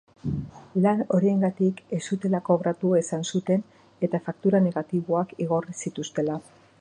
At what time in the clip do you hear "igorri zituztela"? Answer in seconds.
5.47-6.43